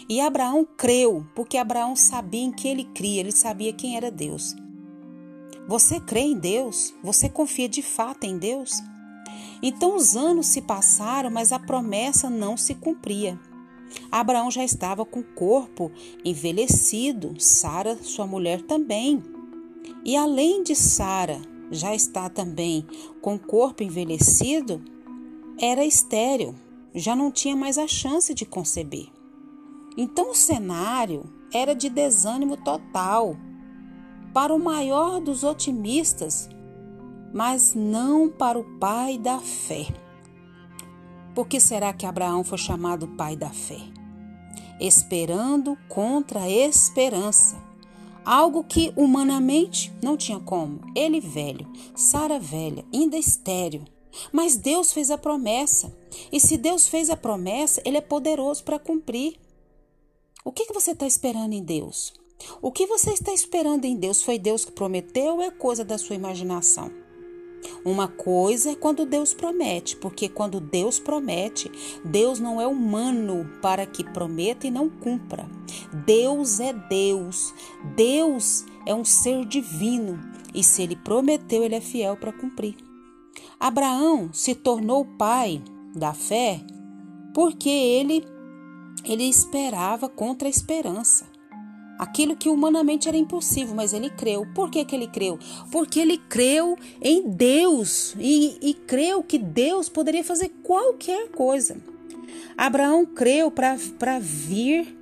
E 0.08 0.20
Abraão 0.20 0.68
creu, 0.78 1.26
porque 1.36 1.58
Abraão 1.58 1.96
sabia 1.96 2.44
em 2.44 2.52
que 2.52 2.68
ele 2.68 2.84
cria, 2.84 3.22
ele 3.22 3.32
sabia 3.32 3.74
quem 3.74 3.96
era 3.96 4.12
Deus. 4.12 4.56
Você 5.68 6.00
crê 6.00 6.22
em 6.22 6.38
Deus? 6.38 6.96
Você 7.04 7.30
confia 7.30 7.70
de 7.70 7.82
fato 7.82 8.24
em 8.24 8.38
Deus? 8.38 8.82
Então 9.62 9.96
os 9.96 10.16
anos 10.16 10.48
se 10.48 10.62
passaram, 10.62 11.30
mas 11.30 11.52
a 11.52 11.60
promessa 11.60 12.30
não 12.30 12.58
se 12.58 12.74
cumpria. 12.74 13.40
Abraão 14.12 14.50
já 14.50 14.64
estava 14.64 15.06
com 15.06 15.20
o 15.20 15.24
corpo 15.24 15.92
envelhecido, 16.24 17.36
Sara, 17.40 17.98
sua 18.02 18.26
mulher, 18.26 18.62
também. 18.62 19.24
E 20.04 20.16
além 20.16 20.64
de 20.64 20.76
Sara 20.76 21.42
já 21.72 21.94
estar 21.94 22.30
também 22.30 22.86
com 23.22 23.36
o 23.36 23.40
corpo 23.40 23.84
envelhecido, 23.84 24.82
era 25.60 25.86
estéril, 25.86 26.56
já 26.96 27.16
não 27.16 27.32
tinha 27.32 27.56
mais 27.56 27.78
a 27.78 27.88
chance 27.88 28.34
de 28.34 28.46
conceber. 28.46 29.08
Então 30.02 30.32
o 30.32 30.34
cenário 30.34 31.26
era 31.54 31.76
de 31.76 31.90
desânimo 31.90 32.56
total 32.56 33.36
para 34.34 34.56
o 34.56 34.58
maior 34.58 35.20
dos 35.20 35.44
otimistas, 35.44 36.48
mas 37.34 37.74
não 37.76 38.30
para 38.30 38.58
o 38.58 38.64
pai 38.80 39.18
da 39.18 39.40
fé. 39.40 39.88
Por 41.36 41.50
que 41.50 41.60
será 41.60 41.92
que 41.92 42.06
Abraão 42.06 42.46
foi 42.46 42.58
chamado 42.58 43.10
pai 43.10 43.36
da 43.36 43.50
fé? 43.50 43.82
Esperando 44.80 45.78
contra 45.90 46.44
a 46.44 46.50
esperança. 46.50 47.58
Algo 48.24 48.64
que 48.64 48.94
humanamente 48.96 49.94
não 50.02 50.16
tinha 50.16 50.40
como. 50.40 50.80
Ele 50.96 51.20
velho, 51.20 51.68
Sara 51.94 52.40
velha, 52.40 52.86
ainda 52.94 53.18
estéreo. 53.18 53.84
Mas 54.32 54.56
Deus 54.56 54.94
fez 54.94 55.12
a 55.12 55.18
promessa. 55.18 55.94
E 56.32 56.40
se 56.40 56.56
Deus 56.56 56.88
fez 56.88 57.10
a 57.10 57.18
promessa, 57.18 57.82
Ele 57.84 57.98
é 57.98 58.02
poderoso 58.02 58.64
para 58.64 58.80
cumprir. 58.80 59.38
O 60.50 60.52
que, 60.52 60.66
que 60.66 60.74
você 60.74 60.94
está 60.94 61.06
esperando 61.06 61.54
em 61.54 61.62
Deus? 61.62 62.12
O 62.60 62.72
que 62.72 62.88
você 62.88 63.12
está 63.12 63.32
esperando 63.32 63.86
em 63.86 63.96
Deus? 63.96 64.24
Foi 64.24 64.40
Deus 64.40 64.66
que 64.66 64.72
prometeu 64.72 65.36
ou 65.36 65.44
é 65.44 65.52
coisa 65.52 65.86
da 65.86 65.96
sua 65.96 66.16
imaginação? 66.16 66.92
Uma 67.86 68.08
coisa 68.08 68.72
é 68.72 68.76
quando 68.76 69.06
Deus 69.06 69.32
promete, 69.32 69.96
porque 69.98 70.28
quando 70.28 70.60
Deus 70.60 70.98
promete, 70.98 71.72
Deus 72.04 72.40
não 72.40 72.60
é 72.60 72.66
humano 72.66 73.48
para 73.62 73.86
que 73.86 74.04
prometa 74.04 74.66
e 74.66 74.72
não 74.72 74.90
cumpra. 74.90 75.48
Deus 76.04 76.60
é 76.60 76.74
Deus. 76.74 77.54
Deus 77.96 78.66
é 78.88 78.96
um 78.96 79.06
ser 79.06 79.46
divino 79.46 80.20
e 80.52 80.64
se 80.64 80.82
ele 80.82 80.96
prometeu, 80.96 81.64
ele 81.64 81.76
é 81.76 81.82
fiel 81.82 82.18
para 82.18 82.34
cumprir. 82.34 82.76
Abraão 83.60 84.32
se 84.34 84.56
tornou 84.56 85.06
pai 85.06 85.62
da 85.96 86.12
fé 86.12 86.60
porque 87.36 87.70
ele 87.70 88.39
ele 89.06 89.24
esperava 89.24 90.10
contra 90.10 90.48
a 90.48 90.52
esperança. 90.52 91.26
Aquilo 91.98 92.36
que 92.36 92.50
humanamente 92.50 93.10
era 93.10 93.18
impossível, 93.18 93.76
mas 93.76 93.92
ele 93.92 94.10
creu. 94.10 94.46
Por 94.56 94.70
que, 94.72 94.86
que 94.86 94.96
ele 94.96 95.08
creu? 95.08 95.38
Porque 95.70 96.00
ele 96.00 96.18
creu 96.18 96.78
em 97.02 97.30
Deus 97.30 98.16
e, 98.18 98.58
e 98.62 98.74
creu 98.74 99.22
que 99.22 99.38
Deus 99.38 99.90
poderia 99.90 100.24
fazer 100.24 100.50
qualquer 100.64 101.30
coisa. 101.30 101.78
Abraão 102.58 103.06
creu 103.06 103.52
para 103.52 104.20
vir 104.20 104.98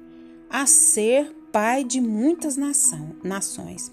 a 0.49 0.65
ser 0.65 1.35
pai 1.51 1.83
de 1.83 2.01
muitas 2.01 2.57
nação, 2.57 3.15
nações. 3.23 3.91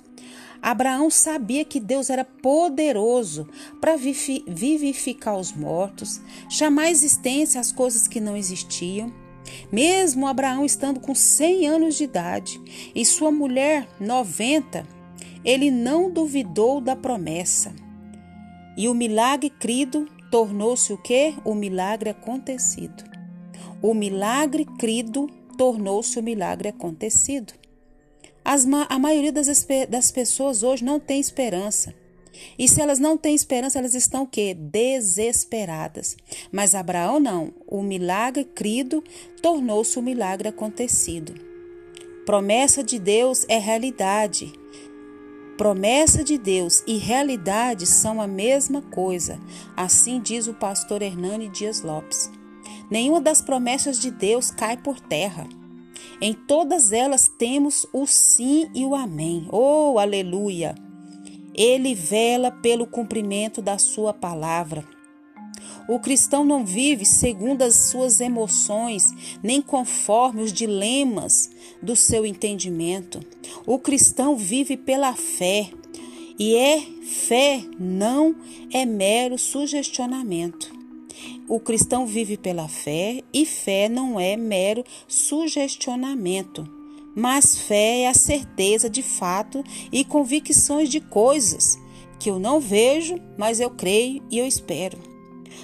Abraão 0.62 1.10
sabia 1.10 1.62
que 1.62 1.78
Deus 1.78 2.08
era 2.08 2.24
poderoso 2.24 3.46
para 3.82 3.96
vivificar 3.96 5.36
os 5.36 5.52
mortos, 5.52 6.22
chamar 6.48 6.84
à 6.84 6.90
existência 6.90 7.60
as 7.60 7.70
coisas 7.70 8.08
que 8.08 8.18
não 8.18 8.34
existiam 8.34 9.12
mesmo 9.70 10.26
Abraão 10.26 10.64
estando 10.64 11.00
com 11.00 11.14
100 11.14 11.66
anos 11.68 11.96
de 11.96 12.04
idade 12.04 12.60
e 12.94 13.04
sua 13.04 13.30
mulher 13.30 13.88
90, 14.00 14.86
ele 15.44 15.70
não 15.70 16.10
duvidou 16.10 16.80
da 16.80 16.96
promessa. 16.96 17.74
E 18.76 18.88
o 18.88 18.94
milagre 18.94 19.50
crido 19.50 20.08
tornou-se 20.30 20.92
o 20.92 20.98
que? 20.98 21.34
O 21.44 21.54
milagre 21.54 22.10
acontecido. 22.10 23.04
O 23.80 23.94
milagre 23.94 24.64
crido 24.78 25.28
tornou-se 25.56 26.18
o 26.18 26.22
milagre 26.22 26.68
acontecido. 26.68 27.52
As, 28.44 28.66
a 28.88 28.98
maioria 28.98 29.32
das, 29.32 29.66
das 29.88 30.10
pessoas 30.10 30.62
hoje 30.62 30.84
não 30.84 30.98
tem 30.98 31.20
esperança. 31.20 31.94
E 32.58 32.68
se 32.68 32.80
elas 32.80 32.98
não 32.98 33.16
têm 33.16 33.34
esperança, 33.34 33.78
elas 33.78 33.94
estão 33.94 34.24
o 34.24 34.26
quê? 34.26 34.54
Desesperadas. 34.54 36.16
Mas 36.50 36.74
Abraão 36.74 37.18
não. 37.18 37.52
O 37.66 37.82
milagre 37.82 38.44
crido 38.44 39.02
tornou-se 39.42 39.98
o 39.98 40.02
um 40.02 40.04
milagre 40.04 40.48
acontecido. 40.48 41.34
Promessa 42.24 42.82
de 42.82 42.98
Deus 42.98 43.44
é 43.48 43.58
realidade. 43.58 44.52
Promessa 45.56 46.24
de 46.24 46.36
Deus 46.36 46.82
e 46.86 46.96
realidade 46.96 47.86
são 47.86 48.20
a 48.20 48.26
mesma 48.26 48.82
coisa. 48.82 49.38
Assim 49.76 50.20
diz 50.20 50.48
o 50.48 50.54
pastor 50.54 51.02
Hernani 51.02 51.48
Dias 51.48 51.82
Lopes. 51.82 52.30
Nenhuma 52.90 53.20
das 53.20 53.40
promessas 53.40 54.00
de 54.00 54.10
Deus 54.10 54.50
cai 54.50 54.76
por 54.76 54.98
terra. 54.98 55.46
Em 56.20 56.32
todas 56.32 56.92
elas 56.92 57.28
temos 57.28 57.86
o 57.92 58.06
sim 58.06 58.70
e 58.74 58.84
o 58.84 58.94
amém. 58.94 59.46
Oh, 59.50 59.98
aleluia! 59.98 60.74
Ele 61.54 61.94
vela 61.94 62.50
pelo 62.50 62.86
cumprimento 62.86 63.62
da 63.62 63.78
sua 63.78 64.12
palavra. 64.12 64.84
O 65.88 66.00
cristão 66.00 66.44
não 66.44 66.64
vive 66.64 67.04
segundo 67.04 67.62
as 67.62 67.74
suas 67.90 68.18
emoções, 68.18 69.38
nem 69.42 69.60
conforme 69.60 70.42
os 70.42 70.52
dilemas 70.52 71.50
do 71.82 71.94
seu 71.94 72.24
entendimento. 72.24 73.20
O 73.66 73.78
cristão 73.78 74.36
vive 74.36 74.76
pela 74.76 75.14
fé. 75.14 75.70
E 76.38 76.56
é 76.56 76.80
fé, 76.80 77.62
não 77.78 78.34
é 78.72 78.84
mero 78.84 79.38
sugestionamento. 79.38 80.72
O 81.48 81.60
cristão 81.60 82.06
vive 82.06 82.36
pela 82.36 82.66
fé 82.66 83.22
e 83.32 83.44
fé 83.44 83.88
não 83.88 84.18
é 84.18 84.36
mero 84.36 84.82
sugestionamento 85.06 86.73
mas 87.14 87.56
fé 87.56 88.00
é 88.00 88.08
a 88.08 88.14
certeza 88.14 88.90
de 88.90 89.02
fato 89.02 89.62
e 89.92 90.04
convicções 90.04 90.88
de 90.88 91.00
coisas 91.00 91.78
que 92.18 92.30
eu 92.30 92.38
não 92.38 92.58
vejo, 92.60 93.16
mas 93.36 93.60
eu 93.60 93.70
creio 93.70 94.22
e 94.30 94.38
eu 94.38 94.46
espero. 94.46 94.98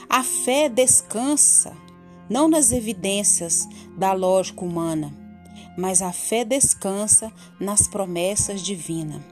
A 0.08 0.22
fé 0.22 0.68
descansa 0.68 1.76
não 2.28 2.48
nas 2.48 2.70
evidências 2.70 3.66
da 3.96 4.12
lógica 4.12 4.64
humana, 4.64 5.12
mas 5.76 6.02
a 6.02 6.12
fé 6.12 6.44
descansa 6.44 7.32
nas 7.58 7.88
promessas 7.88 8.62
divinas. 8.62 9.22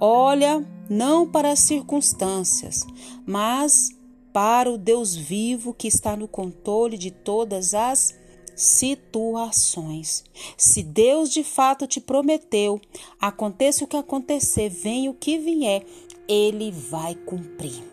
Olha 0.00 0.66
não 0.88 1.28
para 1.28 1.50
as 1.50 1.60
circunstâncias, 1.60 2.86
mas 3.26 3.90
para 4.32 4.70
o 4.70 4.78
Deus 4.78 5.16
vivo 5.16 5.74
que 5.74 5.88
está 5.88 6.16
no 6.16 6.28
controle 6.28 6.96
de 6.96 7.10
todas 7.10 7.74
as 7.74 8.14
situações. 8.56 10.24
Se 10.56 10.82
Deus 10.82 11.30
de 11.30 11.44
fato 11.44 11.86
te 11.86 12.00
prometeu, 12.00 12.80
aconteça 13.20 13.84
o 13.84 13.86
que 13.86 13.96
acontecer, 13.96 14.70
venha 14.70 15.10
o 15.10 15.14
que 15.14 15.38
vier, 15.38 15.84
ele 16.26 16.72
vai 16.72 17.14
cumprir. 17.14 17.84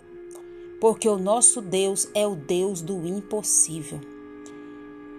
Porque 0.79 1.07
o 1.07 1.19
nosso 1.19 1.61
Deus 1.61 2.07
é 2.15 2.25
o 2.25 2.35
Deus 2.35 2.81
do 2.81 3.05
impossível. 3.05 3.99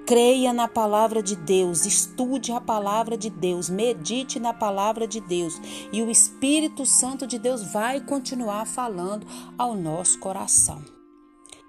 Creia 0.06 0.52
na 0.52 0.68
palavra 0.68 1.22
de 1.22 1.34
Deus, 1.34 1.86
estude 1.86 2.52
a 2.52 2.60
palavra 2.60 3.16
de 3.16 3.30
Deus, 3.30 3.70
medite 3.70 4.38
na 4.38 4.52
palavra 4.52 5.06
de 5.06 5.18
Deus 5.18 5.58
e 5.90 6.02
o 6.02 6.10
Espírito 6.10 6.84
Santo 6.84 7.26
de 7.26 7.38
Deus 7.38 7.72
vai 7.72 8.02
continuar 8.02 8.66
falando 8.66 9.26
ao 9.56 9.74
nosso 9.74 10.18
coração. 10.18 10.93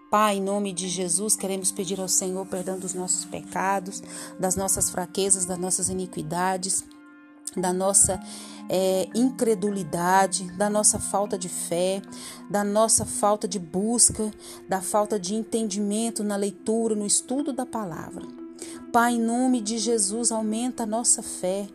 Pai, 0.10 0.38
em 0.38 0.42
nome 0.42 0.72
de 0.72 0.88
Jesus, 0.88 1.36
queremos 1.36 1.72
pedir 1.72 2.00
ao 2.00 2.08
Senhor 2.08 2.46
perdão 2.46 2.80
dos 2.80 2.94
nossos 2.94 3.26
pecados, 3.26 4.02
das 4.40 4.56
nossas 4.56 4.90
fraquezas, 4.90 5.46
das 5.46 5.58
nossas 5.58 5.90
iniquidades, 5.90 6.86
da 7.58 7.74
nossa 7.74 8.20
é, 8.70 9.08
incredulidade, 9.16 10.52
da 10.58 10.70
nossa 10.70 11.00
falta 11.00 11.38
de 11.38 11.50
fé, 11.50 12.02
da 12.50 12.64
nossa 12.64 13.06
falta 13.06 13.48
de 13.48 13.60
busca, 13.60 14.32
da 14.68 14.82
falta 14.82 15.20
de 15.20 15.34
entendimento 15.34 16.24
na 16.24 16.36
leitura, 16.36 16.96
no 16.96 17.06
estudo 17.06 17.52
da 17.52 17.66
palavra. 17.66 18.45
Pai, 18.92 19.16
em 19.16 19.22
nome 19.22 19.60
de 19.60 19.78
Jesus, 19.78 20.32
aumenta 20.32 20.84
a 20.84 20.86
nossa 20.86 21.22
fé, 21.22 21.68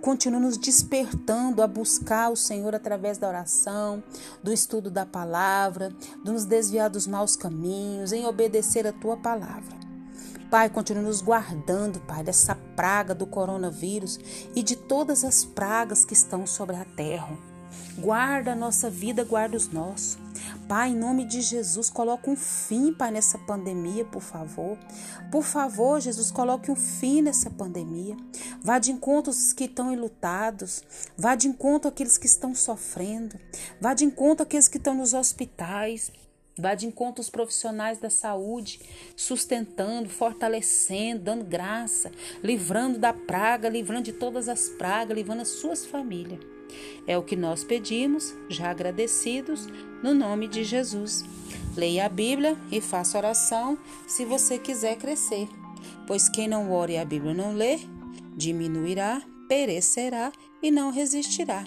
continua 0.00 0.40
nos 0.40 0.56
despertando 0.56 1.62
a 1.62 1.66
buscar 1.66 2.30
o 2.30 2.36
Senhor 2.36 2.74
através 2.74 3.18
da 3.18 3.28
oração, 3.28 4.02
do 4.42 4.52
estudo 4.52 4.90
da 4.90 5.04
palavra, 5.04 5.92
de 6.24 6.30
nos 6.30 6.46
desviar 6.46 6.88
dos 6.88 7.06
maus 7.06 7.36
caminhos, 7.36 8.10
em 8.10 8.24
obedecer 8.24 8.86
a 8.86 8.92
tua 8.92 9.18
palavra. 9.18 9.76
Pai, 10.50 10.70
continua 10.70 11.02
nos 11.02 11.20
guardando, 11.20 12.00
Pai, 12.00 12.22
dessa 12.22 12.54
praga 12.74 13.14
do 13.14 13.26
coronavírus 13.26 14.18
e 14.54 14.62
de 14.62 14.76
todas 14.76 15.24
as 15.24 15.44
pragas 15.44 16.04
que 16.04 16.14
estão 16.14 16.46
sobre 16.46 16.76
a 16.76 16.84
terra. 16.84 17.36
Guarda 17.98 18.52
a 18.52 18.56
nossa 18.56 18.88
vida, 18.88 19.24
guarda 19.24 19.56
os 19.56 19.68
nossos. 19.68 20.25
Pai, 20.68 20.90
em 20.90 20.96
nome 20.96 21.24
de 21.24 21.40
Jesus, 21.40 21.88
coloque 21.90 22.28
um 22.28 22.36
fim, 22.36 22.92
Pai, 22.92 23.10
nessa 23.10 23.38
pandemia, 23.38 24.04
por 24.04 24.22
favor. 24.22 24.78
Por 25.30 25.42
favor, 25.42 26.00
Jesus, 26.00 26.30
coloque 26.30 26.70
um 26.70 26.76
fim 26.76 27.22
nessa 27.22 27.50
pandemia. 27.50 28.16
Vá 28.62 28.78
de 28.78 28.90
encontro 28.90 29.30
aos 29.30 29.52
que 29.52 29.64
estão 29.64 29.92
enlutados. 29.92 30.82
Vá 31.16 31.34
de 31.34 31.48
encontro 31.48 31.88
àqueles 31.88 32.18
que 32.18 32.26
estão 32.26 32.54
sofrendo. 32.54 33.38
Vá 33.80 33.94
de 33.94 34.04
encontro 34.04 34.42
àqueles 34.42 34.68
que 34.68 34.78
estão 34.78 34.94
nos 34.94 35.14
hospitais. 35.14 36.10
Vá 36.58 36.74
de 36.74 36.86
encontro 36.86 37.20
aos 37.20 37.28
profissionais 37.28 37.98
da 37.98 38.08
saúde, 38.08 38.80
sustentando, 39.14 40.08
fortalecendo, 40.08 41.22
dando 41.24 41.44
graça, 41.44 42.10
livrando 42.42 42.98
da 42.98 43.12
praga, 43.12 43.68
livrando 43.68 44.04
de 44.04 44.12
todas 44.14 44.48
as 44.48 44.70
pragas, 44.70 45.14
livrando 45.14 45.42
as 45.42 45.48
suas 45.48 45.84
famílias. 45.84 46.55
É 47.06 47.16
o 47.16 47.22
que 47.22 47.36
nós 47.36 47.64
pedimos, 47.64 48.34
já 48.48 48.70
agradecidos, 48.70 49.66
no 50.02 50.14
nome 50.14 50.48
de 50.48 50.64
Jesus. 50.64 51.24
Leia 51.76 52.06
a 52.06 52.08
Bíblia 52.08 52.56
e 52.70 52.80
faça 52.80 53.18
oração 53.18 53.78
se 54.06 54.24
você 54.24 54.58
quiser 54.58 54.96
crescer, 54.96 55.48
pois 56.06 56.28
quem 56.28 56.48
não 56.48 56.72
ore 56.72 56.94
e 56.94 56.98
a 56.98 57.04
Bíblia 57.04 57.34
não 57.34 57.54
lê, 57.54 57.78
diminuirá, 58.34 59.22
perecerá 59.48 60.32
e 60.62 60.70
não 60.70 60.90
resistirá. 60.90 61.64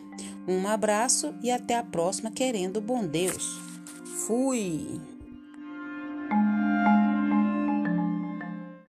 Um 0.48 0.68
abraço 0.68 1.34
e 1.44 1.52
até 1.52 1.78
a 1.78 1.84
próxima, 1.84 2.32
querendo 2.32 2.82
bom 2.82 3.06
Deus. 3.06 3.60
Fui! 4.26 5.00